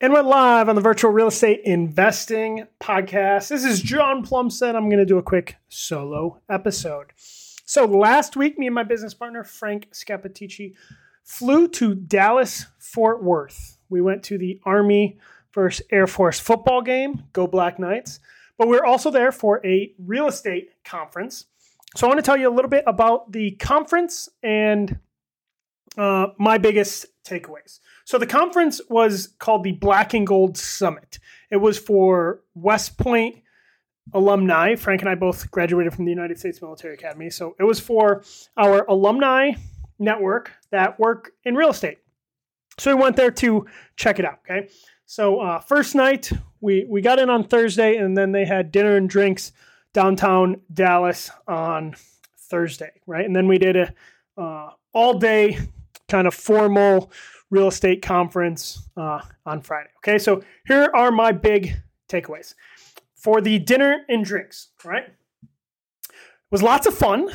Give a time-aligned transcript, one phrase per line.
[0.00, 3.48] And we're live on the Virtual Real Estate Investing Podcast.
[3.48, 4.76] This is John Plumstead.
[4.76, 7.06] I'm going to do a quick solo episode.
[7.16, 10.74] So, last week, me and my business partner, Frank Scapitici,
[11.24, 13.78] flew to Dallas, Fort Worth.
[13.88, 15.18] We went to the Army
[15.52, 18.20] versus Air Force football game, Go Black Knights.
[18.56, 21.46] But we we're also there for a real estate conference.
[21.96, 25.00] So, I want to tell you a little bit about the conference and
[25.96, 27.80] uh, my biggest takeaways.
[28.04, 31.18] So the conference was called the Black and Gold Summit.
[31.50, 33.42] It was for West Point
[34.14, 34.74] alumni.
[34.74, 37.30] Frank and I both graduated from the United States Military Academy.
[37.30, 38.22] So it was for
[38.56, 39.52] our alumni
[39.98, 41.98] network that work in real estate.
[42.78, 43.66] So we went there to
[43.96, 44.38] check it out.
[44.48, 44.68] Okay.
[45.06, 48.96] So uh, first night we we got in on Thursday, and then they had dinner
[48.96, 49.52] and drinks
[49.92, 51.96] downtown Dallas on
[52.38, 53.24] Thursday, right?
[53.24, 53.92] And then we did a
[54.36, 55.58] uh, all day
[56.08, 57.10] kind of formal
[57.50, 59.90] real estate conference uh, on Friday.
[59.98, 61.74] Okay, so here are my big
[62.08, 62.54] takeaways
[63.14, 64.68] for the dinner and drinks.
[64.84, 66.18] Right, it
[66.50, 67.30] was lots of fun.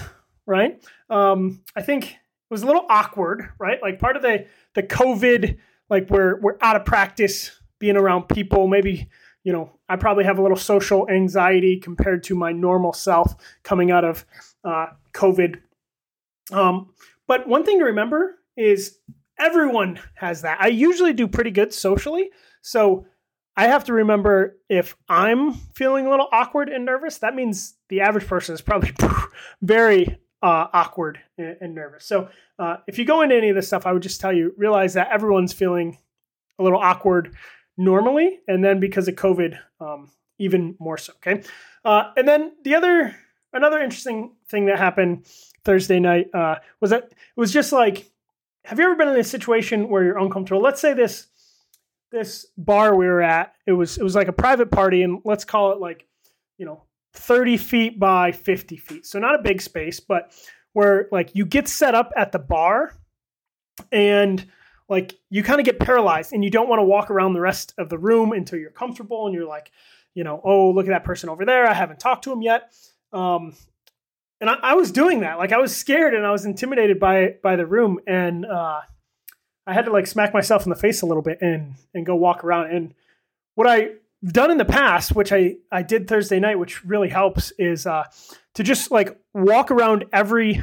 [0.46, 2.18] Right, um, I think it
[2.50, 3.50] was a little awkward.
[3.60, 5.58] Right, like part of the the COVID,
[5.90, 8.68] like we're we're out of practice being around people.
[8.68, 9.10] Maybe
[9.44, 13.92] you know I probably have a little social anxiety compared to my normal self coming
[13.92, 14.26] out of
[14.64, 15.60] uh, COVID.
[16.52, 16.94] Um,
[17.28, 18.98] but one thing to remember is
[19.40, 20.60] everyone has that.
[20.62, 22.30] I usually do pretty good socially.
[22.62, 23.06] So
[23.56, 28.02] I have to remember if I'm feeling a little awkward and nervous, that means the
[28.02, 28.94] average person is probably
[29.62, 32.06] very uh, awkward and, nervous.
[32.06, 34.54] So uh, if you go into any of this stuff, I would just tell you
[34.58, 35.98] realize that everyone's feeling
[36.60, 37.36] a little awkward
[37.78, 41.14] normally, and then because of COVID, um, even more so.
[41.18, 41.44] Okay,
[41.86, 43.16] uh, and then the other
[43.54, 45.26] another interesting thing that happened
[45.64, 48.12] Thursday night uh, was that it was just like
[48.64, 50.62] have you ever been in a situation where you're uncomfortable?
[50.62, 51.28] Let's say this
[52.12, 55.44] this bar we were at, it was it was like a private party, and let's
[55.44, 56.06] call it like,
[56.58, 59.06] you know, 30 feet by 50 feet.
[59.06, 60.32] So not a big space, but
[60.74, 62.96] where like you get set up at the bar
[63.92, 64.46] and
[64.90, 67.74] like you kind of get paralyzed and you don't want to walk around the rest
[67.78, 69.72] of the room until you're comfortable and you're like,
[70.14, 71.68] you know, oh, look at that person over there.
[71.68, 72.72] I haven't talked to him yet.
[73.12, 73.56] Um,
[74.44, 75.38] and I, I, was doing that.
[75.38, 78.82] Like I was scared and I was intimidated by by the room, and uh,
[79.66, 82.14] I had to like smack myself in the face a little bit and and go
[82.14, 82.72] walk around.
[82.72, 82.94] And
[83.56, 87.52] what I've done in the past, which I I did Thursday night, which really helps,
[87.58, 88.04] is uh,
[88.56, 90.62] to just like walk around every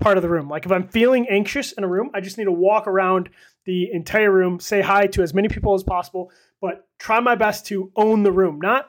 [0.00, 0.48] part of the room.
[0.48, 3.28] Like if I'm feeling anxious in a room, I just need to walk around
[3.66, 6.32] the entire room, say hi to as many people as possible,
[6.62, 8.88] but try my best to own the room, not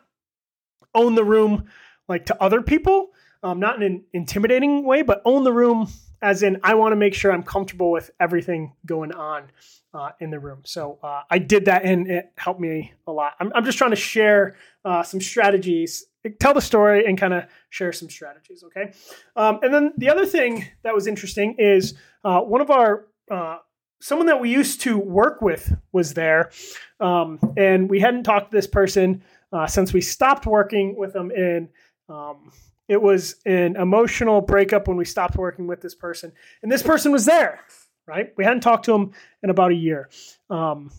[0.96, 1.66] own the room
[2.08, 3.10] like to other people,
[3.44, 5.88] um, not in an intimidating way, but own the room
[6.22, 9.46] as in I want to make sure I'm comfortable with everything going on
[9.94, 10.62] uh, in the room.
[10.66, 13.34] So uh, I did that and it helped me a lot.
[13.40, 14.56] I'm, I'm just trying to share
[14.86, 16.06] uh, some strategies,
[16.40, 18.64] tell the story and kind of share some strategies.
[18.64, 18.92] Okay.
[19.36, 23.58] Um, and then the other thing that was interesting is uh, one of our, uh,
[24.02, 26.52] someone that we used to work with was there.
[27.00, 31.32] Um, and we hadn't talked to this person uh, since we stopped working with them
[31.32, 31.70] in
[32.08, 32.52] um,
[32.90, 37.12] it was an emotional breakup when we stopped working with this person, and this person
[37.12, 37.62] was there.
[38.06, 39.12] Right, we hadn't talked to him
[39.44, 40.10] in about a year,
[40.50, 40.92] um,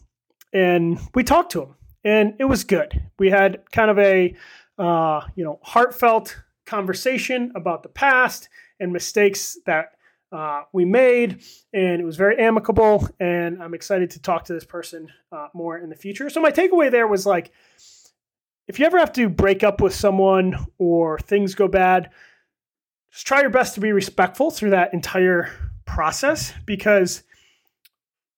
[0.52, 1.74] and we talked to him,
[2.04, 3.02] and it was good.
[3.18, 4.36] We had kind of a
[4.78, 9.94] uh, you know heartfelt conversation about the past and mistakes that
[10.32, 13.08] uh, we made, and it was very amicable.
[13.18, 16.30] And I'm excited to talk to this person uh, more in the future.
[16.30, 17.50] So my takeaway there was like
[18.70, 22.10] if you ever have to break up with someone or things go bad,
[23.10, 25.50] just try your best to be respectful through that entire
[25.86, 27.24] process because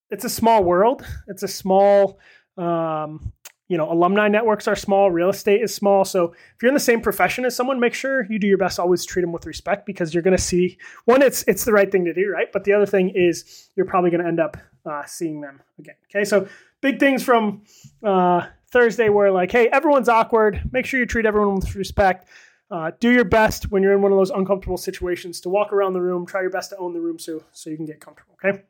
[0.08, 1.04] it's a small world.
[1.28, 2.18] It's a small,
[2.56, 3.30] um,
[3.68, 6.02] you know, alumni networks are small, real estate is small.
[6.02, 8.78] So if you're in the same profession as someone, make sure you do your best.
[8.78, 11.92] Always treat them with respect because you're going to see one, it's it's the right
[11.92, 12.50] thing to do, right?
[12.50, 14.56] But the other thing is you're probably going to end up
[14.86, 15.96] uh, seeing them again.
[16.06, 16.48] Okay, so
[16.80, 17.64] big things from
[18.02, 20.62] uh, Thursday where like, hey, everyone's awkward.
[20.72, 22.26] Make sure you treat everyone with respect.
[22.70, 25.92] Uh, do your best when you're in one of those uncomfortable situations to walk around
[25.92, 26.24] the room.
[26.24, 28.34] Try your best to own the room so so you can get comfortable.
[28.42, 28.62] Okay.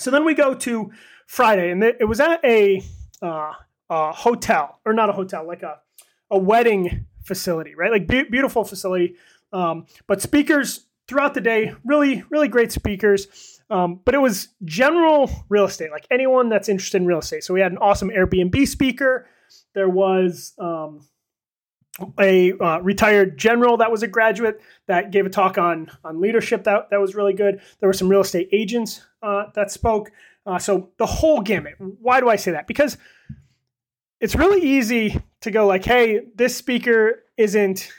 [0.00, 0.90] So then we go to
[1.26, 2.82] Friday, and it was at a,
[3.22, 3.52] uh,
[3.90, 5.80] hotel or not a hotel, like a
[6.30, 7.90] a wedding facility, right?
[7.90, 9.16] Like be- beautiful facility,
[9.52, 13.57] um, but speakers throughout the day, really really great speakers.
[13.70, 17.44] Um, but it was general real estate, like anyone that's interested in real estate.
[17.44, 19.26] So we had an awesome Airbnb speaker.
[19.74, 21.06] There was um,
[22.18, 26.64] a uh, retired general that was a graduate that gave a talk on on leadership
[26.64, 27.60] that, that was really good.
[27.80, 30.10] There were some real estate agents uh, that spoke.
[30.46, 31.74] Uh, so the whole gamut.
[31.78, 32.66] Why do I say that?
[32.66, 32.96] Because
[34.20, 37.90] it's really easy to go like, hey, this speaker isn't,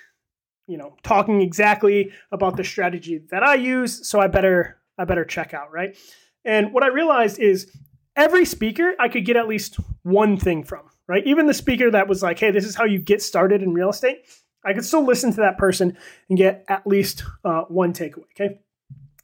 [0.68, 5.25] you know, talking exactly about the strategy that I use, so I better I better
[5.25, 5.98] check out, right?
[6.46, 7.75] And what I realized is
[8.16, 11.25] every speaker I could get at least one thing from, right?
[11.25, 13.90] Even the speaker that was like, hey, this is how you get started in real
[13.90, 14.25] estate,
[14.63, 15.98] I could still listen to that person
[16.28, 18.60] and get at least uh, one takeaway, okay?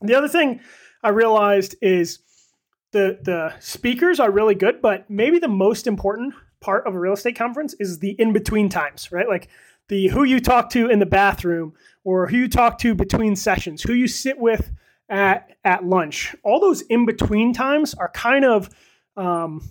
[0.01, 0.61] The other thing
[1.03, 2.19] I realized is
[2.91, 7.13] the the speakers are really good, but maybe the most important part of a real
[7.13, 9.27] estate conference is the in between times, right?
[9.27, 9.49] Like
[9.89, 11.73] the who you talk to in the bathroom
[12.03, 14.71] or who you talk to between sessions, who you sit with
[15.09, 16.35] at at lunch.
[16.43, 18.69] All those in between times are kind of
[19.17, 19.67] um,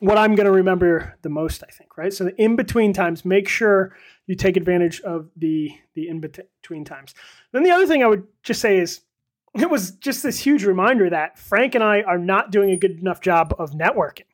[0.00, 2.12] what I'm going to remember the most, I think, right?
[2.12, 3.94] So the in between times, make sure
[4.26, 7.14] you take advantage of the the in between times.
[7.52, 9.02] Then the other thing I would just say is
[9.58, 12.98] it was just this huge reminder that Frank and I are not doing a good
[13.00, 14.26] enough job of networking,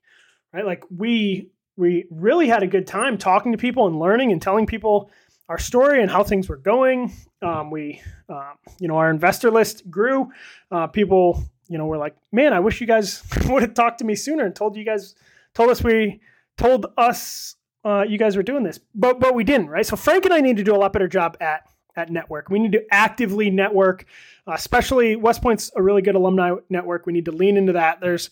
[0.53, 0.65] right?
[0.65, 4.67] Like we we really had a good time talking to people and learning and telling
[4.67, 5.11] people
[5.49, 7.13] our story and how things were going.
[7.43, 10.31] Um, we, uh, you know, our investor list grew.
[10.71, 14.05] Uh, people, you know, were like, "Man, I wish you guys would have talked to
[14.05, 15.15] me sooner and told you guys,
[15.55, 16.21] told us we,
[16.57, 19.87] told us uh, you guys were doing this." But but we didn't, right?
[19.87, 21.63] So Frank and I need to do a lot better job at
[21.97, 22.51] at network.
[22.51, 24.05] We need to actively network,
[24.47, 27.07] uh, especially West Point's a really good alumni network.
[27.07, 28.01] We need to lean into that.
[28.01, 28.31] There's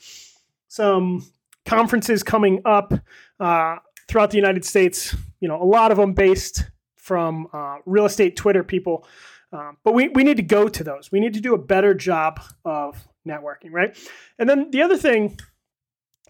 [0.68, 1.26] some
[1.64, 2.92] conferences coming up
[3.40, 3.76] uh,
[4.08, 5.16] throughout the United States.
[5.40, 6.64] You know, a lot of them based
[7.04, 9.06] from uh, real estate Twitter people.
[9.52, 11.12] Um, but we, we need to go to those.
[11.12, 13.94] We need to do a better job of networking, right?
[14.38, 15.38] And then the other thing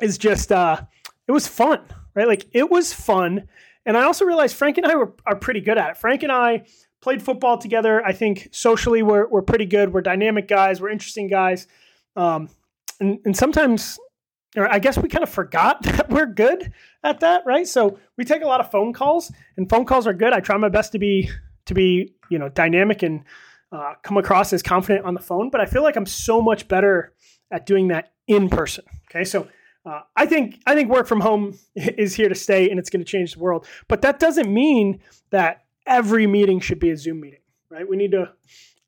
[0.02, 0.80] is just uh,
[1.28, 1.80] it was fun,
[2.16, 2.26] right?
[2.26, 3.48] Like it was fun.
[3.86, 5.96] And I also realized Frank and I were, are pretty good at it.
[5.96, 6.64] Frank and I
[7.00, 8.04] played football together.
[8.04, 9.92] I think socially we're, we're pretty good.
[9.92, 10.80] We're dynamic guys.
[10.80, 11.68] We're interesting guys.
[12.16, 12.48] Um,
[12.98, 14.00] and, and sometimes,
[14.56, 16.72] or I guess we kind of forgot that we're good
[17.02, 17.66] at that, right?
[17.66, 20.32] So we take a lot of phone calls, and phone calls are good.
[20.32, 21.30] I try my best to be
[21.66, 23.24] to be you know dynamic and
[23.72, 26.68] uh, come across as confident on the phone, but I feel like I'm so much
[26.68, 27.12] better
[27.50, 28.84] at doing that in person.
[29.10, 29.48] Okay, so.
[29.86, 33.04] Uh, I think I think work from home is here to stay and it's going
[33.04, 33.66] to change the world.
[33.86, 37.40] But that doesn't mean that every meeting should be a Zoom meeting,
[37.70, 37.88] right?
[37.88, 38.32] We need to,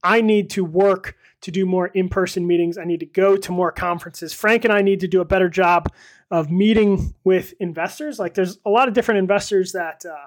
[0.07, 2.79] I need to work to do more in person meetings.
[2.79, 4.33] I need to go to more conferences.
[4.33, 5.93] Frank and I need to do a better job
[6.31, 8.19] of meeting with investors.
[8.19, 10.27] Like there's a lot of different investors that uh,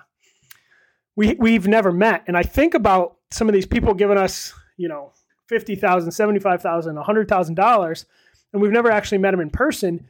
[1.16, 2.24] we, we've never met.
[2.28, 5.14] And I think about some of these people giving us, you know,
[5.50, 8.06] $50,000, $75,000, $100,000,
[8.52, 10.08] and we've never actually met them in person.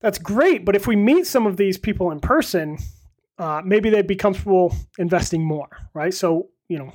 [0.00, 0.64] That's great.
[0.64, 2.78] But if we meet some of these people in person,
[3.38, 6.12] uh, maybe they'd be comfortable investing more, right?
[6.12, 6.92] So, you know,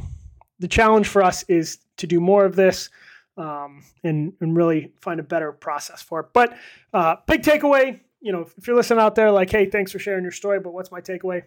[0.64, 2.90] the challenge for us is to do more of this
[3.36, 6.28] um, and, and really find a better process for it.
[6.32, 6.58] But
[6.94, 10.24] uh, big takeaway, you know, if you're listening out there, like, hey, thanks for sharing
[10.24, 11.44] your story, but what's my takeaway?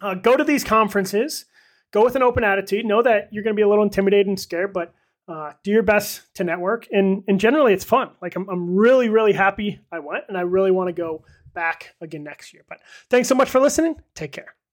[0.00, 1.44] Uh, go to these conferences,
[1.92, 2.86] go with an open attitude.
[2.86, 4.94] Know that you're going to be a little intimidated and scared, but
[5.28, 6.88] uh, do your best to network.
[6.90, 8.12] And, and generally, it's fun.
[8.22, 11.94] Like, I'm, I'm really, really happy I went, and I really want to go back
[12.00, 12.64] again next year.
[12.66, 12.78] But
[13.10, 13.96] thanks so much for listening.
[14.14, 14.54] Take care.